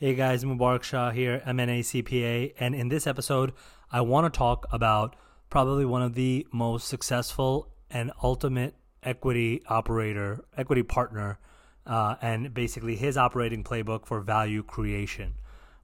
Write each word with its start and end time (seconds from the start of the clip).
Hey 0.00 0.16
guys, 0.16 0.42
Mubarak 0.42 0.82
Shah 0.82 1.12
here, 1.12 1.40
M&A 1.46 1.80
CPA, 1.80 2.54
and 2.58 2.74
in 2.74 2.88
this 2.88 3.06
episode, 3.06 3.52
I 3.92 4.00
want 4.00 4.24
to 4.24 4.36
talk 4.36 4.66
about 4.72 5.14
probably 5.50 5.84
one 5.84 6.02
of 6.02 6.14
the 6.14 6.48
most 6.50 6.88
successful 6.88 7.68
and 7.88 8.10
ultimate 8.20 8.74
equity 9.04 9.62
operator, 9.68 10.44
equity 10.56 10.82
partner, 10.82 11.38
uh, 11.86 12.16
and 12.20 12.52
basically 12.52 12.96
his 12.96 13.16
operating 13.16 13.62
playbook 13.62 14.04
for 14.04 14.20
value 14.20 14.64
creation. 14.64 15.34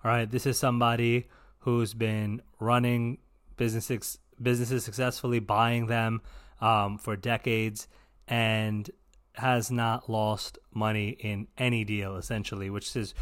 All 0.05 0.11
right, 0.11 0.29
this 0.29 0.45
is 0.45 0.59
somebody 0.59 1.29
who's 1.61 1.95
been 1.95 2.43
running 2.59 3.19
businesses 3.57 4.19
businesses 4.43 4.85
successfully, 4.85 5.39
buying 5.39 5.87
them 5.87 6.21
um, 6.61 6.99
for 6.99 7.15
decades, 7.15 7.87
and 8.27 8.91
has 9.35 9.71
not 9.71 10.11
lost 10.11 10.59
money 10.75 11.11
in 11.11 11.47
any 11.57 11.85
deal 11.85 12.17
essentially, 12.17 12.71
which 12.71 12.97
is 12.97 13.15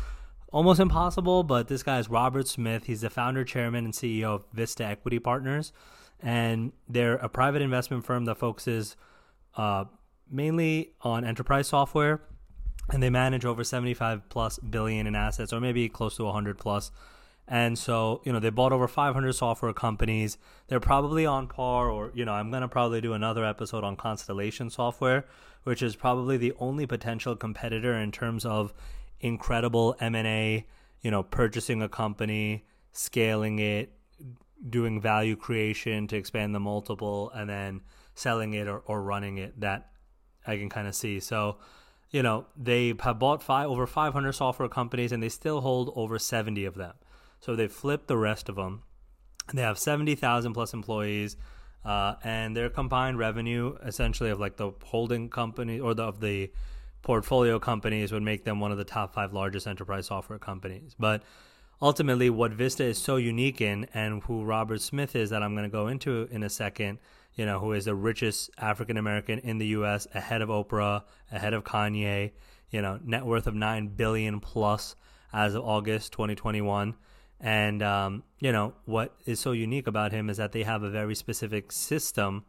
almost 0.53 0.81
impossible, 0.81 1.43
but 1.43 1.69
this 1.69 1.83
guy 1.83 1.99
is 1.99 2.09
Robert 2.09 2.49
Smith. 2.49 2.85
He's 2.85 3.03
the 3.03 3.11
founder, 3.11 3.45
chairman, 3.45 3.85
and 3.85 3.95
CEO 3.95 4.37
of 4.37 4.45
Vista 4.53 4.85
Equity 4.85 5.19
Partners, 5.19 5.73
and 6.21 6.73
they're 6.89 7.17
a 7.17 7.29
private 7.29 7.63
investment 7.63 8.05
firm 8.05 8.25
that 8.25 8.37
focuses 8.37 8.97
uh, 9.57 9.85
mainly 10.31 10.93
on 11.03 11.25
enterprise 11.25 11.69
software, 11.69 12.21
and 12.91 13.03
they 13.03 13.11
manage 13.11 13.45
over 13.45 13.65
75 13.65 14.29
plus 14.29 14.59
billion 14.59 15.07
in 15.07 15.15
assets, 15.15 15.53
or 15.53 15.61
maybe 15.61 15.89
close 15.89 16.17
to 16.17 16.25
100 16.25 16.59
plus. 16.59 16.91
And 17.51 17.79
so, 17.79 18.21
you 18.25 18.33
know, 18.33 18.41
they 18.41 18.51
bought 18.51 18.73
over 18.73 18.87
500 18.87 19.33
software 19.33 19.73
companies. 19.73 20.37
They're 20.69 20.81
probably 20.81 21.25
on 21.25 21.47
par, 21.47 21.89
or, 21.89 22.13
you 22.15 22.27
know, 22.27 22.33
I'm 22.33 22.51
going 22.51 22.61
to 22.61 22.69
probably 22.69 23.01
do 23.01 23.15
another 23.15 23.45
episode 23.45 23.85
on 23.85 23.97
Constellation 23.97 24.69
Software, 24.69 25.25
which 25.65 25.83
is 25.83 25.97
probably 25.97 26.37
the 26.37 26.53
only 26.59 26.87
potential 26.87 27.35
competitor 27.37 27.95
in 27.95 28.13
terms 28.13 28.45
of 28.45 28.75
incredible 29.21 29.97
M&A, 30.01 30.67
you 31.01 31.11
know, 31.11 31.23
purchasing 31.23 31.83
a 31.83 31.89
company, 31.89 32.65
scaling 32.93 33.59
it, 33.59 33.93
doing 34.69 35.01
value 35.01 35.37
creation 35.37 36.07
to 36.09 36.17
expand 36.17 36.55
the 36.55 36.61
multiple 36.61 37.31
and 37.35 37.49
then 37.49 37.81
selling 38.15 38.55
it 38.55 38.67
or, 38.67 38.79
or 38.81 39.03
running 39.03 39.39
it 39.39 39.59
that 39.61 39.91
I 40.47 40.57
can 40.57 40.69
kind 40.69 40.89
of 40.89 40.95
see. 40.95 41.21
So, 41.21 41.59
you 42.11 42.23
know, 42.23 42.47
they 42.57 42.95
have 43.01 43.19
bought 43.19 43.43
five 43.43 43.69
over 43.69 43.87
500 43.87 44.33
software 44.33 44.69
companies 44.69 45.13
and 45.13 45.23
they 45.23 45.29
still 45.29 45.61
hold 45.61 45.93
over 45.95 46.19
70 46.19 46.65
of 46.65 46.75
them. 46.75 46.95
So 47.41 47.55
they 47.55 47.69
flipped 47.69 48.09
the 48.09 48.17
rest 48.17 48.49
of 48.49 48.57
them. 48.57 48.83
They 49.55 49.63
have 49.63 49.79
70,000 49.79 50.53
plus 50.53 50.75
employees. 50.75 51.37
Uh, 51.85 52.17
and 52.25 52.57
their 52.57 52.69
combined 52.69 53.19
revenue 53.19 53.77
essentially 53.85 54.31
of 54.31 54.41
like 54.41 54.57
the 54.57 54.73
holding 54.85 55.31
company 55.31 55.79
or 55.79 55.95
the, 55.95 56.03
of 56.03 56.21
the 56.21 56.51
portfolio 57.09 57.59
companies 57.59 58.13
would 58.13 58.23
make 58.23 58.45
them 58.45 58.61
one 58.61 58.71
of 58.71 58.77
the 58.77 58.85
top 58.85 59.15
five 59.15 59.33
largest 59.33 59.67
enterprise 59.67 60.05
software 60.05 60.39
companies. 60.39 60.95
But 60.99 61.23
ultimately, 61.81 62.29
what 62.29 62.53
Vista 62.53 62.85
is 62.85 62.99
so 62.99 63.17
unique 63.17 63.63
in, 63.63 63.89
and 63.95 64.23
who 64.25 64.45
Robert 64.45 64.83
Smith 64.83 65.17
is, 65.17 65.31
that 65.31 65.43
I'm 65.43 65.55
going 65.55 65.65
to 65.65 65.73
go 65.73 65.87
into 65.87 66.29
in 66.31 66.43
a 66.43 66.51
second, 66.51 66.99
you 67.35 67.47
know, 67.47 67.61
who 67.61 67.73
is 67.73 67.87
the 67.87 67.95
richest 67.95 68.51
African 68.59 68.99
American 68.99 69.39
in 69.39 69.57
the 69.57 69.69
U.S., 69.69 70.07
ahead 70.13 70.43
of 70.43 70.51
Oprah, 70.51 71.05
ahead 71.33 71.55
of 71.55 71.65
Kanye, 71.65 72.33
you 72.71 72.83
know, 72.83 73.01
net 73.03 73.25
worth 73.25 73.47
of 73.47 73.55
nine 73.55 73.87
billion 73.89 74.39
plus 74.39 74.95
as 75.33 75.55
of 75.55 75.65
August 75.65 76.13
2021. 76.13 76.95
And 77.41 77.83
um, 77.83 78.23
you 78.39 78.53
know 78.53 78.75
what 78.85 79.15
is 79.25 79.41
so 79.41 79.53
unique 79.53 79.87
about 79.87 80.13
him 80.13 80.29
is 80.29 80.37
that 80.37 80.53
they 80.53 80.65
have 80.65 80.83
a 80.83 80.91
very 80.91 81.15
specific 81.15 81.73
system 81.73 82.45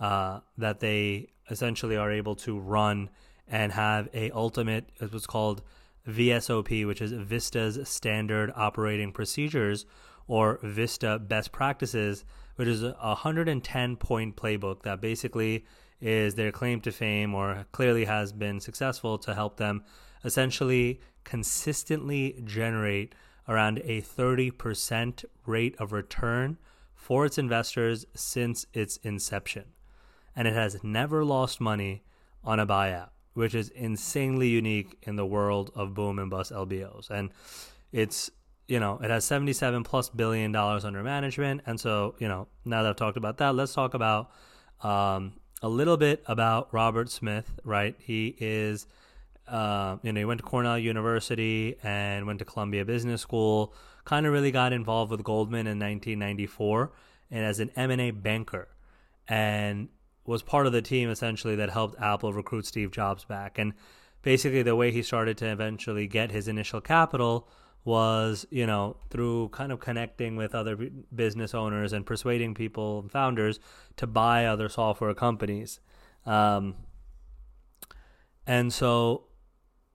uh, 0.00 0.40
that 0.58 0.80
they 0.80 1.28
essentially 1.48 1.96
are 1.96 2.10
able 2.10 2.34
to 2.34 2.58
run 2.58 3.10
and 3.52 3.70
have 3.72 4.08
a 4.14 4.30
ultimate 4.30 4.90
what's 4.98 5.26
called 5.26 5.62
VSOP, 6.08 6.86
which 6.86 7.02
is 7.02 7.12
Vista's 7.12 7.86
standard 7.86 8.50
operating 8.56 9.12
procedures 9.12 9.84
or 10.26 10.58
Vista 10.62 11.18
best 11.18 11.52
practices, 11.52 12.24
which 12.56 12.66
is 12.66 12.82
a 12.82 12.94
110 12.94 13.96
point 13.96 14.36
playbook 14.36 14.82
that 14.82 15.00
basically 15.00 15.66
is 16.00 16.34
their 16.34 16.50
claim 16.50 16.80
to 16.80 16.90
fame 16.90 17.34
or 17.34 17.66
clearly 17.72 18.06
has 18.06 18.32
been 18.32 18.58
successful 18.58 19.18
to 19.18 19.34
help 19.34 19.58
them 19.58 19.84
essentially 20.24 21.00
consistently 21.22 22.42
generate 22.44 23.14
around 23.48 23.80
a 23.84 24.00
30% 24.00 25.24
rate 25.46 25.76
of 25.78 25.92
return 25.92 26.56
for 26.94 27.26
its 27.26 27.36
investors 27.36 28.06
since 28.14 28.64
its 28.72 28.96
inception. 28.98 29.64
And 30.34 30.48
it 30.48 30.54
has 30.54 30.82
never 30.82 31.24
lost 31.24 31.60
money 31.60 32.02
on 32.42 32.58
a 32.58 32.66
buyout 32.66 33.11
which 33.34 33.54
is 33.54 33.68
insanely 33.70 34.48
unique 34.48 34.98
in 35.02 35.16
the 35.16 35.26
world 35.26 35.70
of 35.74 35.94
boom 35.94 36.18
and 36.18 36.30
bust 36.30 36.52
LBOs. 36.52 37.10
And 37.10 37.30
it's, 37.92 38.30
you 38.68 38.78
know, 38.78 38.98
it 39.02 39.10
has 39.10 39.24
77 39.24 39.84
plus 39.84 40.08
billion 40.08 40.52
dollars 40.52 40.84
under 40.84 41.02
management. 41.02 41.62
And 41.66 41.80
so, 41.80 42.14
you 42.18 42.28
know, 42.28 42.48
now 42.64 42.82
that 42.82 42.90
I've 42.90 42.96
talked 42.96 43.16
about 43.16 43.38
that, 43.38 43.54
let's 43.54 43.74
talk 43.74 43.94
about 43.94 44.30
um, 44.82 45.34
a 45.62 45.68
little 45.68 45.96
bit 45.96 46.22
about 46.26 46.68
Robert 46.72 47.08
Smith, 47.10 47.52
right? 47.64 47.94
He 47.98 48.36
is, 48.38 48.86
uh, 49.48 49.96
you 50.02 50.12
know, 50.12 50.20
he 50.20 50.24
went 50.24 50.40
to 50.40 50.46
Cornell 50.46 50.78
University 50.78 51.76
and 51.82 52.26
went 52.26 52.38
to 52.40 52.44
Columbia 52.44 52.84
Business 52.84 53.20
School, 53.20 53.74
kind 54.04 54.26
of 54.26 54.32
really 54.32 54.50
got 54.50 54.72
involved 54.72 55.10
with 55.10 55.22
Goldman 55.22 55.66
in 55.66 55.78
1994 55.78 56.92
and 57.30 57.44
as 57.44 57.60
an 57.60 57.70
M&A 57.76 58.10
banker. 58.10 58.68
And 59.28 59.88
was 60.24 60.42
part 60.42 60.66
of 60.66 60.72
the 60.72 60.82
team 60.82 61.10
essentially 61.10 61.56
that 61.56 61.70
helped 61.70 62.00
Apple 62.00 62.32
recruit 62.32 62.66
Steve 62.66 62.90
Jobs 62.90 63.24
back. 63.24 63.58
And 63.58 63.72
basically, 64.22 64.62
the 64.62 64.76
way 64.76 64.90
he 64.90 65.02
started 65.02 65.36
to 65.38 65.46
eventually 65.46 66.06
get 66.06 66.30
his 66.30 66.48
initial 66.48 66.80
capital 66.80 67.48
was, 67.84 68.46
you 68.50 68.66
know, 68.66 68.96
through 69.10 69.48
kind 69.48 69.72
of 69.72 69.80
connecting 69.80 70.36
with 70.36 70.54
other 70.54 70.76
business 71.14 71.52
owners 71.54 71.92
and 71.92 72.06
persuading 72.06 72.54
people 72.54 73.00
and 73.00 73.10
founders 73.10 73.58
to 73.96 74.06
buy 74.06 74.46
other 74.46 74.68
software 74.68 75.14
companies. 75.14 75.80
Um, 76.24 76.76
and 78.46 78.72
so 78.72 79.24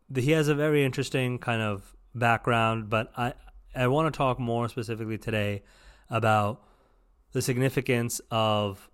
the, 0.10 0.22
he 0.22 0.32
has 0.32 0.50
a 0.50 0.56
very 0.56 0.84
interesting 0.84 1.40
kind 1.40 1.62
of 1.62 1.96
background, 2.14 2.90
but 2.90 3.12
I, 3.16 3.34
I 3.74 3.88
want 3.88 4.14
to 4.14 4.18
talk 4.18 4.40
more 4.40 4.68
specifically 4.68 5.18
today 5.18 5.64
about 6.10 6.64
the 7.32 7.42
significance 7.42 8.20
of 8.32 8.90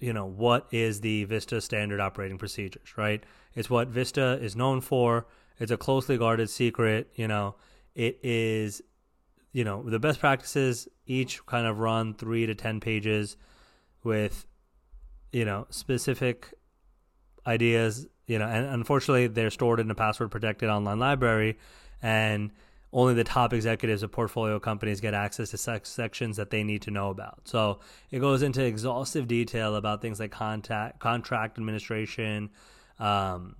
you 0.00 0.12
know 0.12 0.26
what 0.26 0.66
is 0.72 1.02
the 1.02 1.24
Vista 1.24 1.60
standard 1.60 2.00
operating 2.00 2.38
procedures, 2.38 2.96
right? 2.96 3.22
It's 3.54 3.70
what 3.70 3.88
Vista 3.88 4.38
is 4.40 4.56
known 4.56 4.80
for. 4.80 5.26
It's 5.58 5.70
a 5.70 5.76
closely 5.76 6.16
guarded 6.16 6.48
secret. 6.50 7.10
You 7.14 7.28
know, 7.28 7.56
it 7.94 8.18
is, 8.22 8.82
you 9.52 9.62
know, 9.62 9.82
the 9.82 9.98
best 9.98 10.18
practices 10.20 10.88
each 11.06 11.44
kind 11.46 11.66
of 11.66 11.78
run 11.78 12.14
three 12.14 12.46
to 12.46 12.54
ten 12.54 12.80
pages 12.80 13.36
with, 14.02 14.46
you 15.32 15.44
know, 15.44 15.66
specific 15.70 16.54
ideas. 17.46 18.06
You 18.26 18.38
know, 18.38 18.46
and 18.46 18.66
unfortunately, 18.66 19.26
they're 19.26 19.50
stored 19.50 19.80
in 19.80 19.90
a 19.90 19.94
password 19.94 20.30
protected 20.30 20.68
online 20.70 20.98
library, 20.98 21.58
and 22.00 22.52
only 22.92 23.14
the 23.14 23.24
top 23.24 23.52
executives 23.52 24.02
of 24.02 24.10
portfolio 24.10 24.58
companies 24.58 25.00
get 25.00 25.14
access 25.14 25.50
to 25.50 25.56
sec- 25.56 25.86
sections 25.86 26.36
that 26.36 26.50
they 26.50 26.64
need 26.64 26.82
to 26.82 26.90
know 26.90 27.10
about. 27.10 27.40
So 27.44 27.80
it 28.10 28.18
goes 28.18 28.42
into 28.42 28.64
exhaustive 28.64 29.28
detail 29.28 29.76
about 29.76 30.02
things 30.02 30.18
like 30.18 30.32
contact, 30.32 30.98
contract 30.98 31.56
administration, 31.58 32.50
um, 32.98 33.56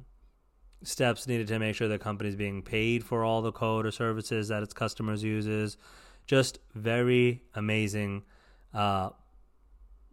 steps 0.83 1.29
needed 1.29 1.47
to 1.49 1.59
make 1.59 1.77
sure 1.77 1.89
the 1.89 1.99
company 1.99 2.29
is 2.29 2.37
being 2.37 2.63
paid 2.63 3.05
for 3.05 3.25
all 3.25 3.43
the 3.43 3.53
code 3.53 3.87
or 3.87 3.91
services 3.91 4.49
that 4.49 4.63
its 4.63 4.73
customers 4.73 5.23
uses. 5.23 5.77
Just 6.27 6.59
very 6.75 7.43
amazing 7.55 8.23
uh, 8.75 9.11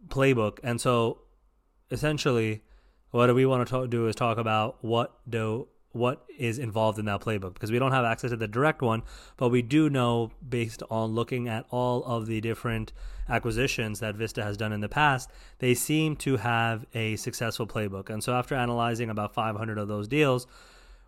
playbook. 0.08 0.58
And 0.62 0.80
so 0.80 1.22
essentially, 1.90 2.62
what 3.10 3.34
we 3.34 3.46
want 3.46 3.66
to 3.66 3.70
talk, 3.70 3.90
do 3.90 4.06
is 4.06 4.14
talk 4.14 4.38
about 4.38 4.84
what 4.84 5.18
do 5.28 5.68
what 5.92 6.24
is 6.36 6.58
involved 6.58 6.98
in 6.98 7.06
that 7.06 7.20
playbook 7.20 7.54
because 7.54 7.72
we 7.72 7.78
don't 7.78 7.92
have 7.92 8.04
access 8.04 8.30
to 8.30 8.36
the 8.36 8.48
direct 8.48 8.82
one, 8.82 9.02
but 9.36 9.48
we 9.48 9.62
do 9.62 9.88
know 9.88 10.30
based 10.46 10.82
on 10.90 11.14
looking 11.14 11.48
at 11.48 11.64
all 11.70 12.04
of 12.04 12.26
the 12.26 12.40
different 12.40 12.92
acquisitions 13.28 14.00
that 14.00 14.14
Vista 14.14 14.42
has 14.42 14.56
done 14.56 14.72
in 14.72 14.80
the 14.80 14.88
past, 14.88 15.30
they 15.58 15.74
seem 15.74 16.16
to 16.16 16.36
have 16.36 16.86
a 16.94 17.16
successful 17.16 17.66
playbook. 17.66 18.10
And 18.10 18.22
so 18.22 18.34
after 18.34 18.54
analyzing 18.54 19.10
about 19.10 19.34
500 19.34 19.78
of 19.78 19.88
those 19.88 20.08
deals, 20.08 20.46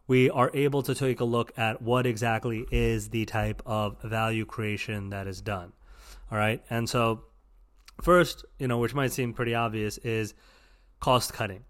we 0.06 0.28
are 0.30 0.50
able 0.54 0.82
to 0.82 0.94
take 0.94 1.20
a 1.20 1.24
look 1.24 1.52
at 1.56 1.80
what 1.80 2.06
exactly 2.06 2.66
is 2.70 3.10
the 3.10 3.26
type 3.26 3.62
of 3.64 4.00
value 4.02 4.44
creation 4.44 5.10
that 5.10 5.26
is 5.26 5.40
done. 5.40 5.72
All 6.32 6.38
right. 6.38 6.62
And 6.68 6.88
so 6.88 7.22
first, 8.02 8.44
you 8.58 8.66
know, 8.66 8.78
which 8.78 8.94
might 8.94 9.12
seem 9.12 9.32
pretty 9.32 9.54
obvious 9.54 9.98
is 9.98 10.34
cost 11.00 11.32
cutting, 11.32 11.64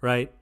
right? 0.00 0.32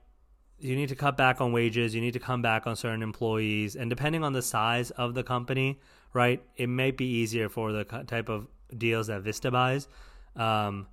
You 0.59 0.75
need 0.75 0.89
to 0.89 0.95
cut 0.95 1.17
back 1.17 1.41
on 1.41 1.51
wages 1.51 1.93
you 1.93 2.01
need 2.01 2.13
to 2.13 2.19
come 2.19 2.41
back 2.41 2.65
on 2.67 2.75
certain 2.75 3.01
employees 3.01 3.75
and 3.75 3.89
depending 3.89 4.23
on 4.23 4.33
the 4.33 4.41
size 4.41 4.91
of 4.91 5.13
the 5.13 5.23
company 5.23 5.79
right 6.13 6.43
it 6.55 6.67
might 6.67 6.97
be 6.97 7.05
easier 7.05 7.49
for 7.49 7.71
the 7.71 7.83
type 7.83 8.29
of 8.29 8.47
deals 8.77 9.07
that 9.07 9.21
vista 9.21 9.51
buys 9.51 9.87
um, 10.35 10.87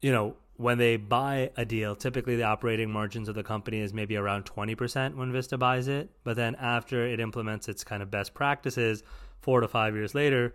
you 0.00 0.12
know 0.12 0.36
when 0.60 0.76
they 0.76 0.98
buy 0.98 1.50
a 1.56 1.64
deal, 1.64 1.96
typically 1.96 2.36
the 2.36 2.42
operating 2.42 2.90
margins 2.90 3.30
of 3.30 3.34
the 3.34 3.42
company 3.42 3.80
is 3.80 3.94
maybe 3.94 4.14
around 4.14 4.44
20% 4.44 5.14
when 5.14 5.32
Vista 5.32 5.56
buys 5.56 5.88
it. 5.88 6.10
But 6.22 6.36
then 6.36 6.54
after 6.56 7.06
it 7.06 7.18
implements 7.18 7.66
its 7.66 7.82
kind 7.82 8.02
of 8.02 8.10
best 8.10 8.34
practices, 8.34 9.02
four 9.40 9.62
to 9.62 9.68
five 9.68 9.94
years 9.94 10.14
later, 10.14 10.54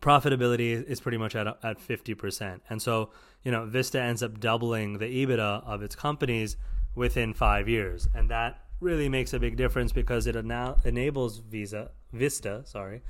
profitability 0.00 0.82
is 0.84 1.00
pretty 1.00 1.18
much 1.18 1.34
at, 1.34 1.46
at 1.46 1.78
50%. 1.78 2.60
And 2.68 2.80
so, 2.80 3.10
you 3.42 3.50
know, 3.50 3.66
Vista 3.66 4.00
ends 4.00 4.22
up 4.22 4.40
doubling 4.40 4.98
the 4.98 5.06
EBITDA 5.06 5.64
of 5.66 5.82
its 5.82 5.94
companies 5.94 6.56
within 6.94 7.34
five 7.34 7.68
years. 7.68 8.08
And 8.14 8.30
that 8.30 8.60
really 8.80 9.08
makes 9.08 9.32
a 9.32 9.38
big 9.38 9.56
difference 9.56 9.92
because 9.92 10.26
it 10.26 10.42
now 10.44 10.76
enables 10.84 11.38
Visa, 11.38 11.90
Vista, 12.12 12.62
sorry, 12.64 13.02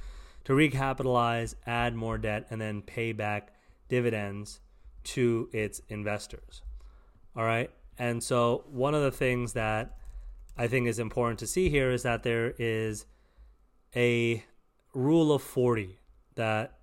to 0.44 0.52
recapitalize, 0.52 1.54
add 1.66 1.94
more 1.94 2.18
debt, 2.18 2.46
and 2.50 2.60
then 2.60 2.82
pay 2.82 3.12
back 3.12 3.54
dividends 3.88 4.60
to 5.04 5.48
its 5.52 5.80
investors. 5.88 6.62
All 7.36 7.44
right. 7.44 7.70
And 7.98 8.22
so, 8.22 8.64
one 8.70 8.94
of 8.94 9.02
the 9.02 9.10
things 9.10 9.54
that 9.54 9.96
I 10.56 10.68
think 10.68 10.86
is 10.86 10.98
important 10.98 11.38
to 11.40 11.46
see 11.46 11.68
here 11.68 11.90
is 11.90 12.02
that 12.04 12.22
there 12.22 12.54
is 12.58 13.06
a 13.94 14.44
rule 14.94 15.32
of 15.32 15.42
40 15.42 15.98
that 16.34 16.77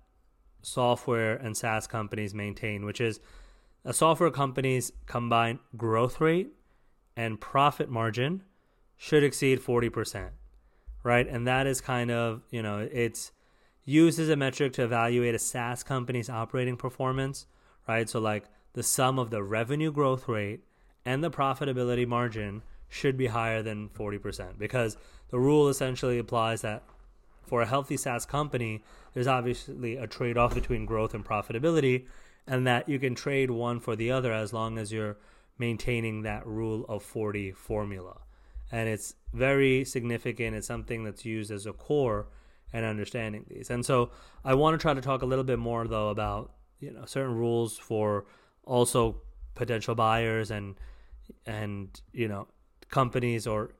software 0.66 1.36
and 1.36 1.56
SaaS 1.56 1.86
companies 1.86 2.34
maintain, 2.34 2.84
which 2.84 3.00
is 3.00 3.20
a 3.84 3.92
software 3.92 4.32
company's 4.32 4.90
combined 5.06 5.60
growth 5.76 6.20
rate 6.20 6.48
and 7.16 7.40
profit 7.40 7.88
margin 7.88 8.42
should 8.96 9.22
exceed 9.22 9.60
40%, 9.60 10.30
right? 11.04 11.28
And 11.28 11.46
that 11.46 11.68
is 11.68 11.80
kind 11.80 12.10
of, 12.10 12.42
you 12.50 12.62
know, 12.62 12.86
it's 12.90 13.30
used 13.84 14.18
as 14.18 14.28
a 14.28 14.34
metric 14.34 14.72
to 14.72 14.82
evaluate 14.82 15.36
a 15.36 15.38
SaaS 15.38 15.84
company's 15.84 16.28
operating 16.28 16.76
performance, 16.76 17.46
right? 17.86 18.08
So, 18.10 18.18
like 18.18 18.46
the 18.72 18.82
sum 18.82 19.20
of 19.20 19.30
the 19.30 19.44
revenue 19.44 19.92
growth 19.92 20.28
rate 20.28 20.64
and 21.04 21.22
the 21.22 21.30
profitability 21.30 22.08
margin 22.08 22.62
should 22.88 23.16
be 23.16 23.28
higher 23.28 23.62
than 23.62 23.88
40% 23.90 24.58
because 24.58 24.96
the 25.28 25.38
rule 25.38 25.68
essentially 25.68 26.18
applies 26.18 26.62
that 26.62 26.82
for 27.46 27.62
a 27.62 27.66
healthy 27.66 27.96
SaaS 27.96 28.26
company, 28.26 28.82
there's 29.14 29.26
obviously 29.26 29.96
a 29.96 30.06
trade 30.06 30.36
off 30.36 30.54
between 30.54 30.86
growth 30.86 31.14
and 31.14 31.24
profitability, 31.24 32.06
and 32.46 32.66
that 32.66 32.88
you 32.88 32.98
can 32.98 33.14
trade 33.14 33.50
one 33.50 33.80
for 33.80 33.96
the 33.96 34.10
other 34.10 34.32
as 34.32 34.52
long 34.52 34.78
as 34.78 34.92
you're 34.92 35.16
maintaining 35.58 36.22
that 36.22 36.46
rule 36.46 36.84
of 36.88 37.02
40 37.02 37.52
formula. 37.52 38.20
And 38.70 38.88
it's 38.88 39.14
very 39.32 39.84
significant. 39.84 40.56
It's 40.56 40.66
something 40.66 41.04
that's 41.04 41.24
used 41.24 41.50
as 41.50 41.66
a 41.66 41.72
core 41.72 42.28
and 42.72 42.84
understanding 42.84 43.46
these. 43.48 43.70
And 43.70 43.86
so 43.86 44.10
I 44.44 44.54
want 44.54 44.74
to 44.74 44.78
try 44.78 44.92
to 44.92 45.00
talk 45.00 45.22
a 45.22 45.26
little 45.26 45.44
bit 45.44 45.58
more 45.58 45.86
though 45.86 46.08
about, 46.08 46.52
you 46.80 46.92
know, 46.92 47.04
certain 47.04 47.34
rules 47.34 47.78
for 47.78 48.26
also 48.64 49.22
potential 49.56 49.94
buyers 49.94 50.50
and 50.50 50.76
and 51.46 52.00
you 52.12 52.28
know 52.28 52.46
companies 52.90 53.46
or 53.46 53.70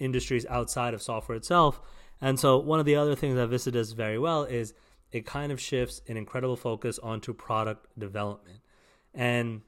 industries 0.00 0.44
outside 0.46 0.94
of 0.94 1.00
software 1.00 1.36
itself 1.36 1.80
and 2.24 2.40
so 2.40 2.56
one 2.56 2.80
of 2.80 2.86
the 2.86 2.96
other 2.96 3.14
things 3.14 3.36
that 3.36 3.48
Vista 3.48 3.70
does 3.70 3.92
very 3.92 4.18
well 4.18 4.44
is 4.44 4.72
it 5.12 5.26
kind 5.26 5.52
of 5.52 5.60
shifts 5.60 6.00
an 6.08 6.16
incredible 6.16 6.56
focus 6.56 6.98
onto 6.98 7.34
product 7.34 7.86
development. 7.98 8.60
And 9.12 9.60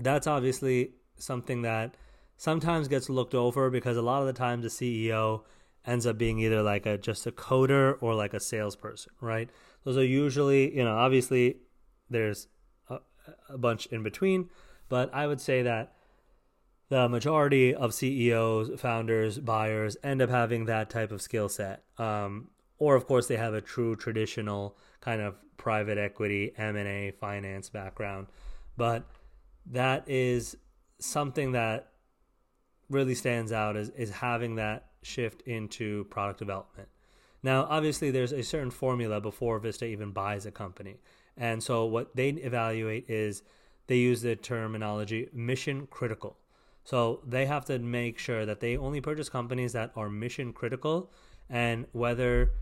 that's 0.00 0.26
obviously 0.26 0.92
something 1.18 1.60
that 1.60 1.94
sometimes 2.38 2.88
gets 2.88 3.10
looked 3.10 3.34
over 3.34 3.68
because 3.68 3.98
a 3.98 4.02
lot 4.02 4.22
of 4.22 4.26
the 4.26 4.32
times 4.32 4.62
the 4.62 4.70
CEO 4.70 5.42
ends 5.86 6.06
up 6.06 6.16
being 6.16 6.38
either 6.38 6.62
like 6.62 6.86
a 6.86 6.96
just 6.96 7.26
a 7.26 7.32
coder 7.32 7.98
or 8.00 8.14
like 8.14 8.32
a 8.32 8.40
salesperson, 8.40 9.12
right? 9.20 9.50
Those 9.84 9.98
are 9.98 10.04
usually, 10.04 10.74
you 10.74 10.84
know, 10.84 10.96
obviously 10.96 11.58
there's 12.08 12.48
a, 12.88 13.00
a 13.50 13.58
bunch 13.58 13.84
in 13.88 14.02
between, 14.02 14.48
but 14.88 15.12
I 15.12 15.26
would 15.26 15.38
say 15.38 15.60
that 15.60 15.92
the 16.88 17.08
majority 17.08 17.74
of 17.74 17.94
CEOs, 17.94 18.80
founders, 18.80 19.38
buyers 19.38 19.96
end 20.02 20.20
up 20.22 20.30
having 20.30 20.66
that 20.66 20.90
type 20.90 21.10
of 21.12 21.22
skill 21.22 21.48
set. 21.48 21.84
Um, 21.98 22.48
or 22.78 22.94
of 22.96 23.06
course 23.06 23.26
they 23.26 23.36
have 23.36 23.54
a 23.54 23.60
true 23.60 23.96
traditional 23.96 24.76
kind 25.00 25.20
of 25.20 25.36
private 25.56 25.98
equity, 25.98 26.52
M&A, 26.56 27.12
finance 27.12 27.70
background. 27.70 28.26
But 28.76 29.04
that 29.66 30.08
is 30.08 30.56
something 30.98 31.52
that 31.52 31.92
really 32.90 33.14
stands 33.14 33.52
out 33.52 33.76
is, 33.76 33.90
is 33.90 34.10
having 34.10 34.56
that 34.56 34.88
shift 35.02 35.42
into 35.42 36.04
product 36.04 36.38
development. 36.38 36.88
Now, 37.42 37.66
obviously, 37.68 38.10
there's 38.10 38.32
a 38.32 38.42
certain 38.42 38.70
formula 38.70 39.20
before 39.20 39.58
Vista 39.58 39.84
even 39.84 40.12
buys 40.12 40.46
a 40.46 40.50
company. 40.50 41.00
And 41.36 41.62
so, 41.62 41.84
what 41.84 42.16
they 42.16 42.30
evaluate 42.30 43.10
is 43.10 43.42
they 43.86 43.96
use 43.96 44.22
the 44.22 44.36
terminology 44.36 45.28
mission 45.32 45.86
critical. 45.90 46.38
So 46.84 47.20
they 47.26 47.46
have 47.46 47.64
to 47.66 47.78
make 47.78 48.18
sure 48.18 48.44
that 48.44 48.60
they 48.60 48.76
only 48.76 49.00
purchase 49.00 49.28
companies 49.28 49.72
that 49.72 49.92
are 49.96 50.10
mission 50.10 50.52
critical 50.52 51.10
and 51.48 51.86
whether 51.92 52.52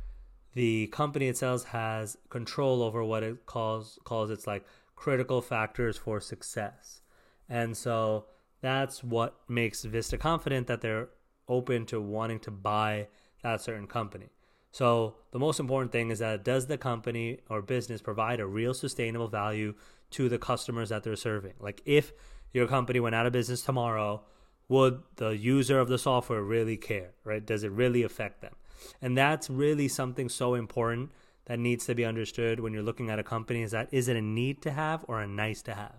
the 0.55 0.87
company 0.89 1.29
itself 1.29 1.65
has 1.65 2.17
control 2.29 2.83
over 2.83 3.03
what 3.03 3.23
it 3.23 3.47
calls 3.47 3.99
calls 4.05 4.31
its 4.31 4.47
like 4.47 4.65
critical 4.95 5.41
factors 5.41 5.97
for 5.97 6.21
success. 6.21 7.01
And 7.49 7.77
so 7.77 8.27
that's 8.61 9.03
what 9.03 9.41
makes 9.49 9.83
Vista 9.83 10.17
confident 10.17 10.69
that 10.69 10.81
they're 10.81 11.09
open 11.49 11.87
to 11.87 12.01
wanting 12.01 12.39
to 12.41 12.51
buy 12.51 13.09
that 13.43 13.61
certain 13.61 13.87
company. 13.89 14.29
So 14.71 15.17
the 15.33 15.39
most 15.39 15.59
important 15.59 15.93
thing 15.93 16.11
is 16.11 16.21
that 16.21 16.45
does 16.45 16.67
the 16.67 16.79
company 16.79 17.41
or 17.51 17.61
business 17.61 18.01
provide 18.01 18.41
a 18.41 18.47
real 18.47 18.73
sustainable 18.73 19.29
value 19.29 19.75
to 20.11 20.29
the 20.29 20.39
customers 20.39 20.91
that 20.91 21.03
they're 21.03 21.17
serving? 21.17 21.55
Like 21.59 21.83
if 21.85 22.13
your 22.53 22.67
company 22.67 23.01
went 23.01 23.15
out 23.15 23.27
of 23.27 23.33
business 23.33 23.63
tomorrow, 23.63 24.23
would 24.69 25.03
the 25.17 25.31
user 25.31 25.79
of 25.79 25.89
the 25.89 25.99
software 25.99 26.43
really 26.43 26.77
care, 26.77 27.11
right? 27.25 27.45
Does 27.45 27.65
it 27.65 27.73
really 27.73 28.03
affect 28.03 28.41
them? 28.41 28.55
And 29.01 29.17
that's 29.17 29.51
really 29.51 29.89
something 29.89 30.29
so 30.29 30.55
important 30.55 31.11
that 31.47 31.59
needs 31.59 31.87
to 31.87 31.95
be 31.95 32.05
understood 32.05 32.61
when 32.61 32.73
you're 32.73 32.83
looking 32.83 33.11
at 33.11 33.19
a 33.19 33.23
company 33.23 33.63
is 33.63 33.73
that 33.73 33.89
is 33.93 34.09
it 34.09 34.17
a 34.17 34.23
need 34.23 34.63
to 34.63 34.71
have 34.71 35.05
or 35.09 35.21
a 35.21 35.27
nice 35.27 35.63
to 35.63 35.75
have? 35.75 35.95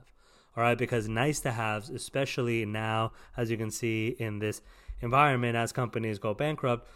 All 0.56 0.64
right, 0.64 0.78
because 0.78 1.10
nice 1.10 1.40
to 1.42 1.52
haves, 1.52 1.90
especially 1.90 2.66
now, 2.66 3.12
as 3.36 3.50
you 3.50 3.58
can 3.58 3.72
see 3.72 4.16
in 4.20 4.40
this 4.40 4.62
environment, 5.02 5.56
as 5.56 5.72
companies 5.72 6.20
go 6.20 6.34
bankrupt, 6.34 6.88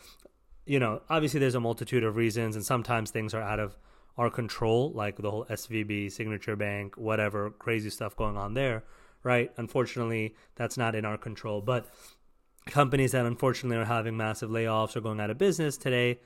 you 0.65 0.79
know, 0.79 1.01
obviously 1.09 1.39
there's 1.39 1.55
a 1.55 1.59
multitude 1.59 2.03
of 2.03 2.15
reasons, 2.15 2.55
and 2.55 2.63
sometimes 2.63 3.09
things 3.09 3.33
are 3.33 3.41
out 3.41 3.59
of 3.59 3.75
our 4.17 4.29
control, 4.29 4.91
like 4.93 5.17
the 5.17 5.31
whole 5.31 5.45
SVB, 5.45 6.11
Signature 6.11 6.55
Bank, 6.55 6.97
whatever 6.97 7.49
crazy 7.49 7.89
stuff 7.89 8.15
going 8.15 8.37
on 8.37 8.53
there 8.53 8.83
right? 9.23 9.51
Unfortunately, 9.57 10.35
that's 10.55 10.77
not 10.77 10.95
in 10.95 11.05
our 11.05 11.17
control. 11.17 11.61
But 11.61 11.87
companies 12.65 13.13
that 13.13 13.25
unfortunately 13.25 13.77
are 13.77 13.85
having 13.85 14.17
massive 14.17 14.49
layoffs 14.49 14.95
or 14.95 15.01
going 15.01 15.19
out 15.19 15.29
of 15.29 15.37
business 15.37 15.77
today 15.77 16.19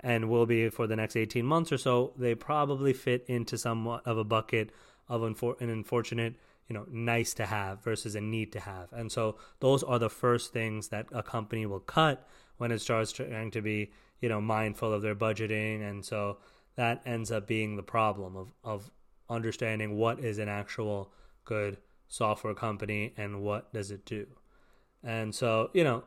and 0.00 0.28
will 0.28 0.46
be 0.46 0.68
for 0.68 0.86
the 0.86 0.96
next 0.96 1.16
18 1.16 1.44
months 1.44 1.72
or 1.72 1.78
so, 1.78 2.12
they 2.16 2.34
probably 2.34 2.92
fit 2.92 3.24
into 3.26 3.58
somewhat 3.58 4.06
of 4.06 4.16
a 4.16 4.24
bucket 4.24 4.70
of 5.08 5.22
unfor- 5.22 5.60
an 5.60 5.70
unfortunate, 5.70 6.36
you 6.68 6.74
know, 6.74 6.86
nice 6.90 7.34
to 7.34 7.46
have 7.46 7.82
versus 7.82 8.14
a 8.14 8.20
need 8.20 8.52
to 8.52 8.60
have. 8.60 8.92
And 8.92 9.10
so 9.10 9.36
those 9.60 9.82
are 9.82 9.98
the 9.98 10.10
first 10.10 10.52
things 10.52 10.88
that 10.88 11.06
a 11.12 11.22
company 11.22 11.66
will 11.66 11.80
cut 11.80 12.28
when 12.58 12.70
it 12.70 12.80
starts 12.80 13.12
trying 13.12 13.50
to 13.52 13.62
be, 13.62 13.90
you 14.20 14.28
know, 14.28 14.40
mindful 14.40 14.92
of 14.92 15.02
their 15.02 15.16
budgeting. 15.16 15.88
And 15.88 16.04
so 16.04 16.38
that 16.76 17.02
ends 17.04 17.32
up 17.32 17.46
being 17.46 17.76
the 17.76 17.82
problem 17.82 18.36
of, 18.36 18.52
of 18.62 18.90
understanding 19.28 19.96
what 19.96 20.20
is 20.20 20.38
an 20.38 20.48
actual 20.48 21.12
good 21.44 21.78
software 22.08 22.54
company 22.54 23.12
and 23.16 23.42
what 23.42 23.72
does 23.72 23.90
it 23.90 24.04
do. 24.04 24.26
And 25.02 25.34
so, 25.34 25.70
you 25.72 25.84
know, 25.84 26.04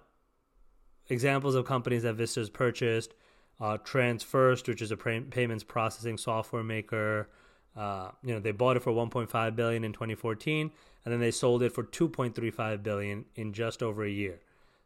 examples 1.10 1.56
of 1.56 1.66
companies 1.66 2.04
that 2.04 2.14
Vista's 2.16 2.50
purchased 2.50 3.14
uh, 3.62 3.78
Transfirst, 3.78 4.68
which 4.68 4.82
is 4.82 4.92
a 4.92 4.98
pay- 4.98 5.22
payments 5.22 5.64
processing 5.64 6.18
software 6.18 6.64
maker. 6.64 7.30
Uh, 7.76 8.10
you 8.24 8.34
know, 8.34 8.40
they 8.40 8.52
bought 8.52 8.76
it 8.76 8.82
for 8.82 8.92
1.5 8.92 9.56
billion 9.56 9.84
in 9.84 9.94
2014, 9.94 10.72
and 11.06 11.14
then 11.14 11.20
they 11.20 11.32
sold 11.32 11.62
it 11.64 11.72
for 11.72 11.84
2.35 11.84 12.84
billion 12.84 13.26
in 13.36 13.54
just 13.54 13.84
over 13.84 14.04
a 14.04 14.10
year, 14.10 14.40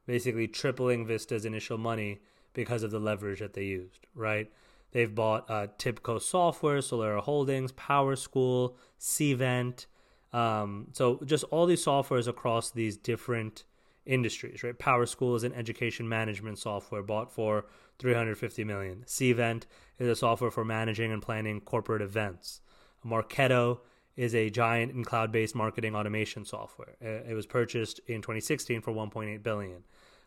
basically 0.06 0.48
tripling 0.48 1.08
Vista's 1.08 1.46
initial 1.46 1.78
money 1.78 2.20
because 2.54 2.84
of 2.84 2.92
the 2.92 3.00
leverage 3.00 3.40
that 3.40 3.54
they 3.54 3.64
used. 3.64 4.06
Right? 4.14 4.52
They've 4.92 5.14
bought 5.14 5.50
uh, 5.50 5.68
Tibco 5.78 6.22
Software, 6.22 6.80
Solera 6.80 7.22
Holdings, 7.22 7.72
PowerSchool, 7.72 8.76
Cvent, 9.00 9.86
um, 10.36 10.88
so 10.92 11.22
just 11.26 11.46
all 11.46 11.66
these 11.66 11.84
softwares 11.84 12.28
across 12.28 12.70
these 12.72 12.98
different 12.98 13.64
industries, 14.06 14.64
right? 14.64 14.78
PowerSchool 14.78 15.38
is 15.38 15.44
an 15.44 15.54
education 15.54 16.10
management 16.10 16.60
software 16.60 17.02
bought 17.02 17.32
for 17.32 17.66
350 18.00 18.66
million. 18.66 19.04
Cvent 19.08 19.64
is 19.98 20.10
a 20.10 20.16
software 20.16 20.52
for 20.52 20.66
managing 20.66 21.14
and 21.14 21.22
planning 21.22 21.62
corporate 21.62 22.02
events. 22.02 22.60
Marketo 23.06 23.80
is 24.18 24.36
a 24.36 24.50
giant 24.50 24.94
and 24.94 25.06
cloud-based 25.06 25.56
marketing 25.56 25.96
automation 25.96 26.44
software. 26.44 26.96
Uh, 27.02 27.30
it 27.30 27.34
was 27.34 27.46
purchased 27.46 28.02
in 28.08 28.22
2016 28.22 28.82
for 28.82 28.92
1.8 28.92 29.42
billion. 29.42 29.84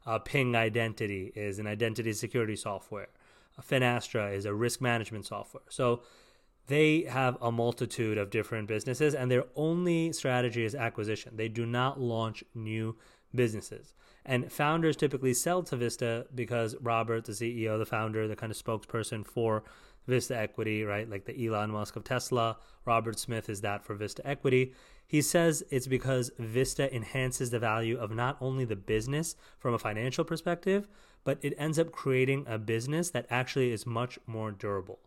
Uh, 0.06 0.18
Ping 0.18 0.56
Identity 0.56 1.32
is 1.34 1.58
an 1.58 1.66
identity 1.66 2.14
security 2.14 2.56
software. 2.56 3.08
Finastra 3.60 4.34
is 4.34 4.46
a 4.46 4.54
risk 4.54 4.80
management 4.80 5.26
software. 5.26 5.64
So 5.68 6.00
they 6.68 7.02
have 7.02 7.38
a 7.40 7.50
multitude 7.50 8.18
of 8.18 8.30
different 8.30 8.68
businesses 8.68 9.14
and 9.14 9.30
their 9.30 9.44
only 9.56 10.12
strategy 10.12 10.64
is 10.64 10.75
acquisition. 10.75 11.37
They 11.37 11.48
do 11.48 11.66
not 11.66 11.98
launch 11.98 12.44
new 12.54 12.96
businesses. 13.34 13.94
And 14.25 14.52
founders 14.52 14.96
typically 14.96 15.32
sell 15.32 15.62
to 15.64 15.76
Vista 15.76 16.26
because 16.34 16.76
Robert, 16.80 17.25
the 17.25 17.32
CEO, 17.32 17.78
the 17.78 17.87
founder, 17.87 18.28
the 18.28 18.37
kind 18.37 18.52
of 18.52 18.62
spokesperson 18.62 19.26
for 19.26 19.64
Vista 20.06 20.37
Equity, 20.37 20.84
right? 20.84 21.08
Like 21.08 21.25
the 21.25 21.46
Elon 21.46 21.70
Musk 21.70 21.96
of 21.96 22.04
Tesla, 22.04 22.58
Robert 22.84 23.18
Smith 23.18 23.48
is 23.48 23.62
that 23.62 23.82
for 23.82 23.94
Vista 23.94 24.26
Equity. 24.26 24.75
He 25.06 25.22
says 25.22 25.64
it's 25.70 25.87
because 25.87 26.30
Vista 26.38 26.94
enhances 26.94 27.48
the 27.48 27.58
value 27.58 27.98
of 27.98 28.14
not 28.14 28.37
only 28.42 28.66
the 28.66 28.76
business 28.76 29.37
from 29.58 29.72
a 29.72 29.78
financial 29.78 30.25
perspective, 30.25 30.87
but 31.25 31.38
it 31.40 31.54
ends 31.56 31.78
up 31.78 31.92
creating 31.92 32.44
a 32.46 32.58
business 32.58 33.08
that 33.10 33.26
actually 33.30 33.72
is 33.72 33.87
much 33.87 34.18
more 34.26 34.50
durable 34.50 34.98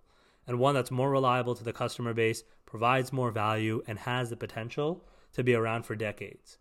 and 0.48 0.60
one 0.60 0.75
that's 0.75 0.91
more 0.91 1.12
reliable 1.12 1.55
to 1.55 1.63
the 1.63 1.74
customer 1.74 2.13
base, 2.13 2.43
provides 2.65 3.13
more 3.13 3.31
value, 3.31 3.83
and 3.88 4.00
has 4.00 4.29
the 4.29 4.36
potential 4.36 5.03
to 5.33 5.43
be 5.43 5.53
around 5.53 5.83
for 5.83 5.95
decades. 5.95 6.57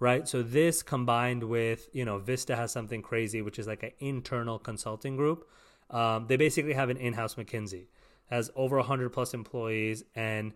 Right. 0.00 0.26
So 0.26 0.42
this 0.42 0.82
combined 0.82 1.44
with, 1.44 1.88
you 1.92 2.04
know, 2.04 2.18
Vista 2.18 2.56
has 2.56 2.72
something 2.72 3.00
crazy, 3.00 3.42
which 3.42 3.58
is 3.58 3.66
like 3.66 3.82
an 3.82 3.92
internal 4.00 4.58
consulting 4.58 5.16
group. 5.16 5.48
Um, 5.90 6.26
they 6.26 6.36
basically 6.36 6.72
have 6.72 6.90
an 6.90 6.96
in-house 6.96 7.36
McKinsey, 7.36 7.86
has 8.28 8.50
over 8.56 8.76
100 8.76 9.10
plus 9.10 9.34
employees, 9.34 10.02
and 10.14 10.52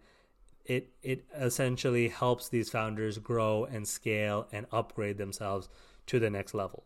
it 0.65 0.91
it 1.03 1.25
essentially 1.35 2.09
helps 2.09 2.49
these 2.49 2.69
founders 2.69 3.19
grow 3.19 3.65
and 3.65 3.87
scale 3.87 4.49
and 4.53 4.67
upgrade 4.73 5.19
themselves 5.19 5.69
to 6.07 6.19
the 6.19 6.31
next 6.31 6.53
level. 6.53 6.85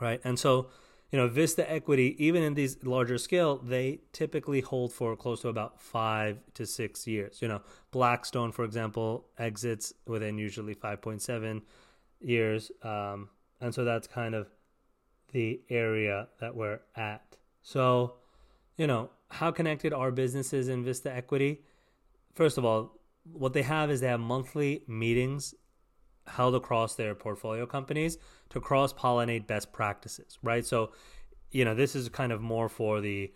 Right. 0.00 0.20
And 0.24 0.38
so 0.38 0.68
you 1.12 1.18
know, 1.18 1.28
Vista 1.28 1.70
equity, 1.70 2.16
even 2.18 2.42
in 2.42 2.54
these 2.54 2.82
larger 2.82 3.18
scale, 3.18 3.58
they 3.58 4.00
typically 4.12 4.60
hold 4.60 4.92
for 4.92 5.14
close 5.16 5.40
to 5.42 5.48
about 5.48 5.80
five 5.80 6.38
to 6.54 6.66
six 6.66 7.06
years. 7.06 7.40
You 7.40 7.48
know, 7.48 7.62
Blackstone, 7.92 8.50
for 8.50 8.64
example, 8.64 9.26
exits 9.38 9.92
within 10.06 10.36
usually 10.36 10.74
5.7 10.74 11.62
years. 12.20 12.72
Um, 12.82 13.28
and 13.60 13.74
so 13.74 13.84
that's 13.84 14.06
kind 14.06 14.34
of 14.34 14.48
the 15.32 15.60
area 15.70 16.28
that 16.40 16.54
we're 16.56 16.80
at. 16.96 17.36
So, 17.62 18.14
you 18.76 18.86
know, 18.86 19.10
how 19.30 19.50
connected 19.50 19.92
are 19.92 20.10
businesses 20.10 20.68
in 20.68 20.84
Vista 20.84 21.14
Equity? 21.14 21.62
First 22.34 22.58
of 22.58 22.64
all, 22.64 22.98
what 23.32 23.52
they 23.52 23.62
have 23.62 23.90
is 23.90 24.00
they 24.00 24.08
have 24.08 24.20
monthly 24.20 24.82
meetings 24.86 25.54
held 26.28 26.54
across 26.54 26.94
their 26.94 27.14
portfolio 27.14 27.66
companies 27.66 28.18
to 28.50 28.60
cross 28.60 28.92
pollinate 28.92 29.46
best 29.46 29.72
practices, 29.72 30.38
right? 30.42 30.64
So, 30.64 30.92
you 31.50 31.64
know, 31.64 31.74
this 31.74 31.94
is 31.94 32.08
kind 32.08 32.32
of 32.32 32.40
more 32.40 32.68
for 32.68 33.00
the 33.00 33.32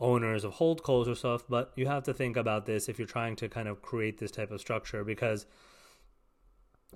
owners 0.00 0.44
of 0.44 0.54
holdcos 0.54 1.06
or 1.06 1.14
stuff, 1.14 1.44
but 1.48 1.72
you 1.76 1.86
have 1.86 2.02
to 2.04 2.14
think 2.14 2.36
about 2.36 2.66
this 2.66 2.88
if 2.88 2.98
you're 2.98 3.06
trying 3.06 3.36
to 3.36 3.48
kind 3.48 3.68
of 3.68 3.82
create 3.82 4.18
this 4.18 4.30
type 4.30 4.50
of 4.50 4.60
structure 4.60 5.04
because 5.04 5.46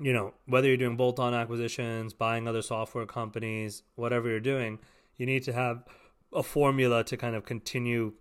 you 0.00 0.12
know, 0.12 0.34
whether 0.46 0.68
you're 0.68 0.76
doing 0.76 0.96
bolt 0.96 1.18
on 1.18 1.32
acquisitions, 1.32 2.12
buying 2.12 2.46
other 2.46 2.62
software 2.62 3.06
companies, 3.06 3.82
whatever 3.94 4.28
you're 4.28 4.40
doing, 4.40 4.78
you 5.16 5.24
need 5.24 5.42
to 5.44 5.52
have 5.52 5.84
a 6.32 6.42
formula 6.42 7.02
to 7.04 7.16
kind 7.16 7.34
of 7.34 7.44
continue 7.44 8.12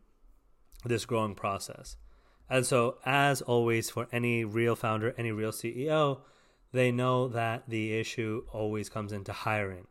this 0.85 1.05
growing 1.05 1.35
process. 1.35 1.97
And 2.49 2.65
so, 2.65 2.97
as 3.05 3.41
always, 3.41 3.89
for 3.89 4.07
any 4.11 4.45
real 4.45 4.75
founder, 4.75 5.13
any 5.17 5.31
real 5.31 5.51
CEO, 5.51 6.21
they 6.75 6.91
know 6.91 7.27
that 7.29 7.63
the 7.67 7.93
issue 7.93 8.43
always 8.51 8.89
comes 8.89 9.11
into 9.11 9.31
hiring. 9.31 9.87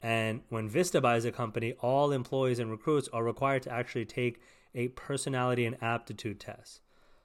And 0.00 0.42
when 0.48 0.68
Vista 0.68 1.00
buys 1.00 1.24
a 1.24 1.32
company, 1.32 1.72
all 1.80 2.12
employees 2.12 2.58
and 2.58 2.70
recruits 2.70 3.08
are 3.12 3.24
required 3.24 3.62
to 3.62 3.72
actually 3.72 4.04
take 4.04 4.40
a 4.74 4.88
personality 4.88 5.64
and 5.64 5.82
aptitude 5.82 6.40
test. 6.40 6.80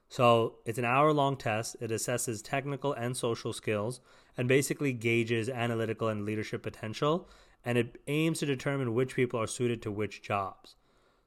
So 0.08 0.56
it's 0.64 0.78
an 0.78 0.84
hour 0.84 1.12
long 1.12 1.36
test. 1.36 1.76
It 1.80 1.90
assesses 1.90 2.42
technical 2.42 2.92
and 2.92 3.16
social 3.16 3.52
skills 3.52 4.00
and 4.36 4.48
basically 4.48 4.92
gauges 4.92 5.48
analytical 5.48 6.08
and 6.08 6.24
leadership 6.24 6.62
potential. 6.62 7.28
And 7.64 7.78
it 7.78 8.00
aims 8.08 8.40
to 8.40 8.46
determine 8.46 8.94
which 8.94 9.14
people 9.14 9.40
are 9.40 9.46
suited 9.46 9.82
to 9.82 9.92
which 9.92 10.22
jobs. 10.22 10.76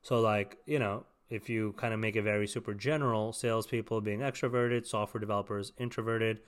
So, 0.02 0.20
like, 0.20 0.58
you 0.66 0.80
know, 0.80 1.06
if 1.30 1.50
you 1.50 1.74
kind 1.78 1.94
of 1.94 2.00
make 2.00 2.16
it 2.16 2.24
very 2.24 2.48
super 2.48 2.74
general, 2.74 3.32
salespeople 3.32 4.02
being 4.02 4.20
extroverted, 4.20 4.86
software 4.86 5.22
developers 5.22 5.72
introverted, 5.78 6.40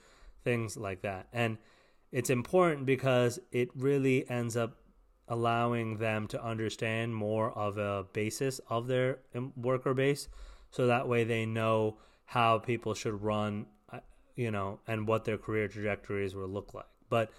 things 0.46 0.76
like 0.76 1.02
that. 1.02 1.26
And 1.32 1.58
it's 2.12 2.30
important 2.30 2.86
because 2.86 3.40
it 3.50 3.68
really 3.74 4.28
ends 4.30 4.56
up 4.56 4.78
allowing 5.26 5.98
them 5.98 6.28
to 6.28 6.42
understand 6.42 7.14
more 7.14 7.50
of 7.50 7.78
a 7.78 8.06
basis 8.12 8.60
of 8.70 8.86
their 8.86 9.18
worker 9.56 9.92
base. 9.92 10.28
So 10.70 10.86
that 10.86 11.08
way 11.08 11.24
they 11.24 11.46
know 11.46 11.98
how 12.24 12.58
people 12.58 12.94
should 12.94 13.22
run 13.22 13.66
uh, 13.92 13.98
you 14.36 14.50
know 14.52 14.80
and 14.86 15.08
what 15.08 15.24
their 15.24 15.38
career 15.38 15.66
trajectories 15.66 16.34
will 16.36 16.48
look 16.48 16.74
like. 16.74 16.92
But 17.10 17.32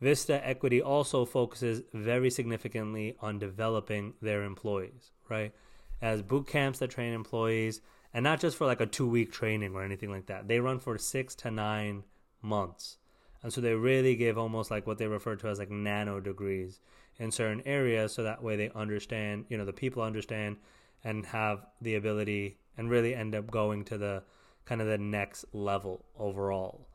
vista 0.00 0.44
equity 0.44 0.82
also 0.82 1.24
focuses 1.24 1.82
very 1.94 2.30
significantly 2.30 3.16
on 3.20 3.38
developing 3.38 4.14
their 4.20 4.42
employees 4.42 5.12
right? 5.30 5.54
As 6.02 6.20
boot 6.20 6.46
camps 6.46 6.80
that 6.80 6.90
train 6.90 7.14
employees 7.14 7.80
and 8.12 8.24
not 8.24 8.40
just 8.40 8.56
for 8.56 8.66
like 8.66 8.80
a 8.80 8.86
two 8.86 9.08
week 9.08 9.32
training 9.32 9.74
or 9.74 9.82
anything 9.82 10.10
like 10.10 10.26
that. 10.26 10.48
They 10.48 10.60
run 10.60 10.80
for 10.80 10.98
six 10.98 11.34
to 11.36 11.50
nine 11.50 12.02
months. 12.42 12.98
And 13.42 13.52
so 13.52 13.60
they 13.60 13.74
really 13.74 14.16
give 14.16 14.36
almost 14.36 14.70
like 14.70 14.86
what 14.86 14.98
they 14.98 15.06
refer 15.06 15.36
to 15.36 15.48
as 15.48 15.58
like 15.58 15.70
nano 15.70 16.20
degrees 16.20 16.80
in 17.18 17.30
certain 17.30 17.62
areas 17.66 18.12
so 18.12 18.22
that 18.22 18.42
way 18.42 18.56
they 18.56 18.70
understand, 18.74 19.46
you 19.48 19.56
know, 19.56 19.64
the 19.64 19.72
people 19.72 20.02
understand 20.02 20.56
and 21.02 21.26
have 21.26 21.66
the 21.80 21.94
ability 21.94 22.58
and 22.76 22.90
really 22.90 23.14
end 23.14 23.34
up 23.34 23.50
going 23.50 23.84
to 23.84 23.98
the 23.98 24.22
kind 24.64 24.80
of 24.80 24.86
the 24.86 24.98
next 24.98 25.44
level 25.52 26.04
overall. 26.18 26.86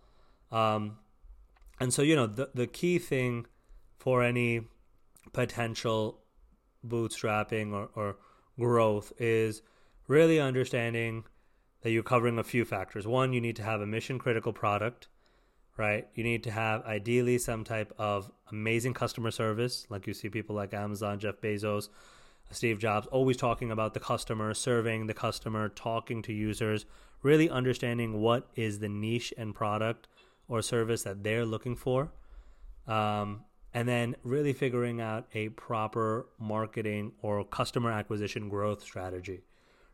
Um, 0.51 0.97
and 1.79 1.93
so, 1.93 2.01
you 2.01 2.15
know, 2.15 2.27
the, 2.27 2.49
the 2.53 2.67
key 2.67 2.99
thing 2.99 3.47
for 3.97 4.23
any 4.23 4.61
potential 5.33 6.19
bootstrapping 6.87 7.73
or, 7.73 7.89
or 7.95 8.17
growth 8.59 9.11
is 9.19 9.61
really 10.07 10.39
understanding 10.39 11.25
that 11.81 11.91
you're 11.91 12.03
covering 12.03 12.39
a 12.39 12.43
few 12.43 12.65
factors. 12.65 13.05
One, 13.05 13.33
you 13.33 13.41
need 13.41 13.55
to 13.57 13.63
have 13.63 13.81
a 13.81 13.85
mission 13.85 14.19
critical 14.19 14.53
product 14.53 15.07
right? 15.77 16.07
You 16.15 16.23
need 16.23 16.43
to 16.43 16.51
have 16.51 16.83
ideally 16.85 17.37
some 17.37 17.63
type 17.63 17.93
of 17.97 18.31
amazing 18.51 18.93
customer 18.93 19.31
service, 19.31 19.85
like 19.89 20.07
you 20.07 20.13
see 20.13 20.29
people 20.29 20.55
like 20.55 20.73
Amazon, 20.73 21.19
Jeff 21.19 21.41
Bezos, 21.41 21.89
Steve 22.51 22.79
Jobs, 22.79 23.07
always 23.07 23.37
talking 23.37 23.71
about 23.71 23.93
the 23.93 23.99
customer, 23.99 24.53
serving 24.53 25.07
the 25.07 25.13
customer, 25.13 25.67
talking 25.69 26.21
to 26.21 26.33
users, 26.33 26.85
really 27.21 27.49
understanding 27.49 28.21
what 28.21 28.47
is 28.55 28.79
the 28.79 28.89
niche 28.89 29.33
and 29.37 29.53
product 29.53 30.07
or 30.47 30.61
service 30.61 31.03
that 31.03 31.23
they're 31.23 31.45
looking 31.45 31.75
for. 31.75 32.11
Um, 32.87 33.43
and 33.73 33.89
then 33.89 34.15
really 34.23 34.53
figuring 34.53 35.01
out 35.01 35.27
a 35.33 35.49
proper 35.49 36.27
marketing 36.39 37.11
or 37.21 37.43
customer 37.43 37.91
acquisition 37.91 38.47
growth 38.47 38.81
strategy, 38.81 39.41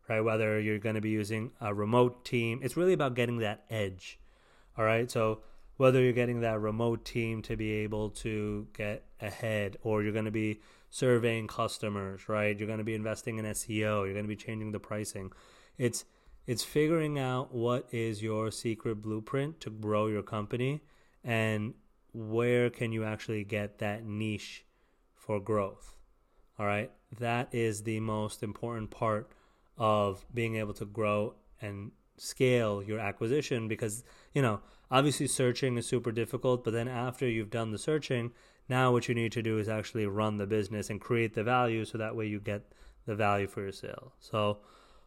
right? 0.07 0.21
Whether 0.21 0.59
you're 0.59 0.77
going 0.77 0.95
to 0.95 1.01
be 1.01 1.09
using 1.09 1.51
a 1.59 1.73
remote 1.73 2.23
team, 2.23 2.59
it's 2.61 2.77
really 2.77 2.93
about 2.93 3.15
getting 3.15 3.39
that 3.39 3.63
edge. 3.71 4.19
All 4.77 4.85
right. 4.85 5.09
So 5.09 5.41
whether 5.81 5.99
you're 5.99 6.13
getting 6.13 6.41
that 6.41 6.59
remote 6.59 7.03
team 7.03 7.41
to 7.41 7.57
be 7.57 7.71
able 7.71 8.11
to 8.11 8.67
get 8.71 9.03
ahead 9.19 9.77
or 9.81 10.03
you're 10.03 10.13
going 10.13 10.25
to 10.25 10.29
be 10.29 10.61
surveying 10.91 11.47
customers, 11.47 12.29
right? 12.29 12.55
You're 12.55 12.67
going 12.67 12.77
to 12.77 12.83
be 12.83 12.93
investing 12.93 13.39
in 13.39 13.45
SEO, 13.45 14.05
you're 14.05 14.13
going 14.13 14.25
to 14.25 14.35
be 14.35 14.35
changing 14.35 14.73
the 14.73 14.79
pricing. 14.79 15.31
It's 15.79 16.05
it's 16.45 16.63
figuring 16.63 17.17
out 17.17 17.51
what 17.51 17.87
is 17.91 18.21
your 18.21 18.51
secret 18.51 19.01
blueprint 19.01 19.59
to 19.61 19.71
grow 19.71 20.05
your 20.05 20.21
company 20.21 20.83
and 21.23 21.73
where 22.13 22.69
can 22.69 22.91
you 22.91 23.03
actually 23.03 23.43
get 23.43 23.79
that 23.79 24.05
niche 24.05 24.63
for 25.15 25.39
growth. 25.39 25.97
All 26.59 26.67
right? 26.67 26.91
That 27.17 27.55
is 27.55 27.81
the 27.81 28.01
most 28.01 28.43
important 28.43 28.91
part 28.91 29.31
of 29.79 30.23
being 30.31 30.57
able 30.57 30.75
to 30.75 30.85
grow 30.85 31.33
and 31.59 31.91
scale 32.21 32.83
your 32.83 32.99
acquisition 32.99 33.67
because, 33.67 34.03
you 34.33 34.41
know, 34.41 34.59
obviously 34.91 35.27
searching 35.27 35.77
is 35.77 35.87
super 35.87 36.11
difficult, 36.11 36.63
but 36.63 36.71
then 36.71 36.87
after 36.87 37.27
you've 37.27 37.49
done 37.49 37.71
the 37.71 37.79
searching, 37.79 38.31
now 38.69 38.91
what 38.91 39.09
you 39.09 39.15
need 39.15 39.31
to 39.31 39.41
do 39.41 39.57
is 39.57 39.67
actually 39.67 40.05
run 40.05 40.37
the 40.37 40.45
business 40.45 40.89
and 40.89 41.01
create 41.01 41.33
the 41.33 41.43
value 41.43 41.83
so 41.83 41.97
that 41.97 42.15
way 42.15 42.27
you 42.27 42.39
get 42.39 42.61
the 43.05 43.15
value 43.15 43.47
for 43.47 43.61
your 43.61 43.71
sale. 43.71 44.13
So 44.19 44.59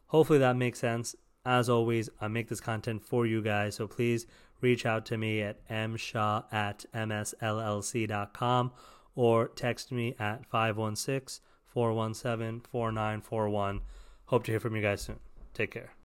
hopefully 0.06 0.40
that 0.40 0.56
makes 0.56 0.80
sense. 0.80 1.14
As 1.46 1.68
always, 1.68 2.08
I 2.20 2.28
make 2.28 2.48
this 2.48 2.60
content 2.60 3.04
for 3.04 3.26
you 3.26 3.42
guys, 3.42 3.76
so 3.76 3.86
please 3.86 4.26
reach 4.60 4.84
out 4.84 5.06
to 5.06 5.18
me 5.18 5.42
at 5.42 5.66
mshaw 5.68 6.44
at 6.52 6.84
msllc.com 6.94 8.72
or 9.14 9.48
text 9.48 9.92
me 9.92 10.16
at 10.18 10.46
516 10.46 11.44
417 11.66 12.62
4941. 12.70 13.80
Hope 14.26 14.44
to 14.44 14.50
hear 14.50 14.60
from 14.60 14.74
you 14.74 14.82
guys 14.82 15.02
soon. 15.02 15.20
Take 15.52 15.70
care. 15.70 15.94